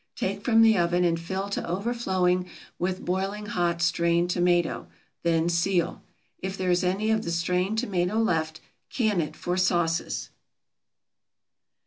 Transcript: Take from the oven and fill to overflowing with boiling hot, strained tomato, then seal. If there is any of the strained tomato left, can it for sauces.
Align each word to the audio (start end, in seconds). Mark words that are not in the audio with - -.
Take 0.15 0.43
from 0.43 0.63
the 0.63 0.79
oven 0.79 1.03
and 1.03 1.19
fill 1.19 1.47
to 1.49 1.63
overflowing 1.69 2.47
with 2.79 3.05
boiling 3.05 3.45
hot, 3.45 3.83
strained 3.83 4.31
tomato, 4.31 4.87
then 5.21 5.47
seal. 5.47 6.01
If 6.39 6.57
there 6.57 6.71
is 6.71 6.83
any 6.83 7.11
of 7.11 7.21
the 7.23 7.29
strained 7.29 7.77
tomato 7.77 8.17
left, 8.17 8.61
can 8.89 9.21
it 9.21 9.35
for 9.35 9.57
sauces. 9.57 10.31